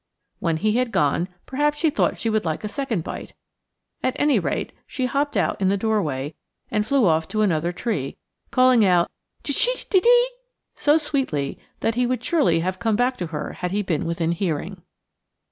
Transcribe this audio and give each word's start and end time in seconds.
When 0.39 0.57
he 0.57 0.77
had 0.77 0.91
gone, 0.91 1.27
perhaps 1.45 1.77
she 1.77 1.91
thought 1.91 2.17
she 2.17 2.27
would 2.31 2.43
like 2.43 2.63
a 2.63 2.67
second 2.67 3.03
bite. 3.03 3.35
At 4.01 4.15
any 4.17 4.39
rate, 4.39 4.71
she 4.87 5.05
hopped 5.05 5.37
out 5.37 5.61
in 5.61 5.69
the 5.69 5.77
doorway 5.77 6.33
and 6.71 6.83
flew 6.87 7.05
off 7.05 7.27
to 7.27 7.43
another 7.43 7.71
tree, 7.71 8.17
calling 8.49 8.83
out 8.83 9.11
tsché 9.43 9.87
de 9.91 9.99
de 9.99 10.25
so 10.73 10.97
sweetly 10.97 11.59
he 11.93 12.07
would 12.07 12.23
surely 12.23 12.61
have 12.61 12.79
come 12.79 12.95
back 12.95 13.15
to 13.17 13.27
her 13.27 13.51
had 13.53 13.69
he 13.69 13.83
been 13.83 14.05
within 14.05 14.31
hearing. 14.31 14.81